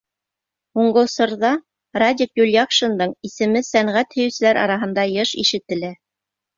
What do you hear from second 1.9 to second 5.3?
Радик Юлъяҡшиндың исеме сәнғәт һөйөүселәр араһында